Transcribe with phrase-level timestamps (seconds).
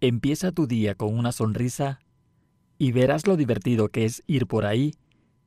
[0.00, 2.00] Empieza tu día con una sonrisa
[2.78, 4.94] y verás lo divertido que es ir por ahí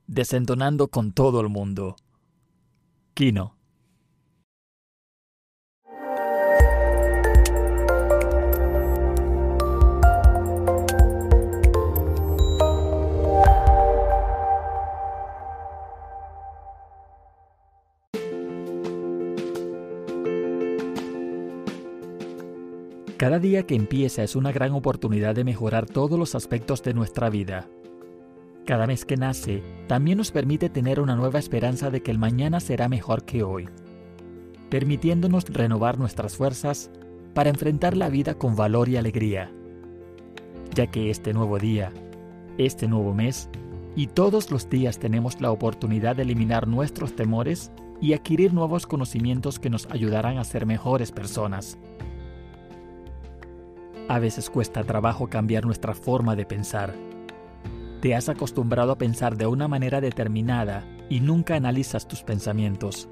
[0.07, 1.95] desentonando con todo el mundo.
[3.13, 3.58] Kino.
[23.19, 27.29] Cada día que empieza es una gran oportunidad de mejorar todos los aspectos de nuestra
[27.29, 27.67] vida.
[28.65, 32.61] Cada mes que nace también nos permite tener una nueva esperanza de que el mañana
[32.61, 33.67] será mejor que hoy,
[34.69, 36.91] permitiéndonos renovar nuestras fuerzas
[37.33, 39.51] para enfrentar la vida con valor y alegría,
[40.73, 41.91] ya que este nuevo día,
[42.57, 43.49] este nuevo mes
[43.97, 49.59] y todos los días tenemos la oportunidad de eliminar nuestros temores y adquirir nuevos conocimientos
[49.59, 51.77] que nos ayudarán a ser mejores personas.
[54.09, 56.95] A veces cuesta trabajo cambiar nuestra forma de pensar.
[58.01, 63.07] Te has acostumbrado a pensar de una manera determinada y nunca analizas tus pensamientos.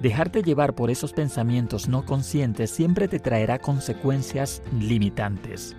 [0.00, 5.76] Dejarte llevar por esos pensamientos no conscientes siempre te traerá consecuencias limitantes.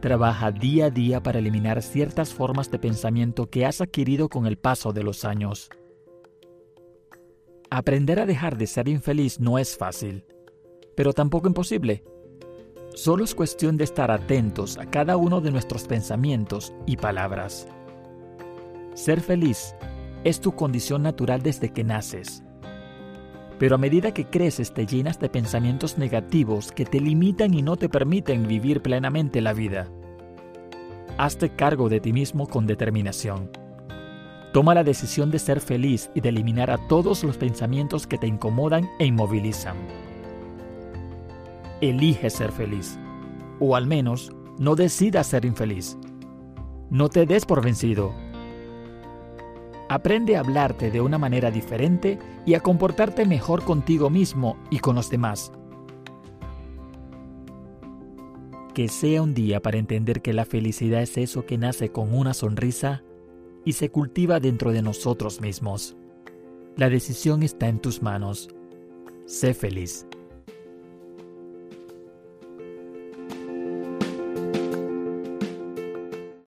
[0.00, 4.58] Trabaja día a día para eliminar ciertas formas de pensamiento que has adquirido con el
[4.58, 5.70] paso de los años.
[7.70, 10.24] Aprender a dejar de ser infeliz no es fácil,
[10.96, 12.02] pero tampoco imposible.
[12.94, 17.66] Solo es cuestión de estar atentos a cada uno de nuestros pensamientos y palabras.
[18.92, 19.74] Ser feliz
[20.24, 22.44] es tu condición natural desde que naces.
[23.58, 27.76] Pero a medida que creces te llenas de pensamientos negativos que te limitan y no
[27.76, 29.88] te permiten vivir plenamente la vida.
[31.16, 33.50] Hazte cargo de ti mismo con determinación.
[34.52, 38.26] Toma la decisión de ser feliz y de eliminar a todos los pensamientos que te
[38.26, 40.11] incomodan e inmovilizan
[41.82, 42.98] elige ser feliz.
[43.60, 45.98] O al menos, no decidas ser infeliz.
[46.90, 48.12] No te des por vencido.
[49.88, 54.94] Aprende a hablarte de una manera diferente y a comportarte mejor contigo mismo y con
[54.94, 55.52] los demás.
[58.72, 62.32] Que sea un día para entender que la felicidad es eso que nace con una
[62.32, 63.02] sonrisa
[63.64, 65.96] y se cultiva dentro de nosotros mismos.
[66.76, 68.48] La decisión está en tus manos.
[69.26, 70.06] Sé feliz.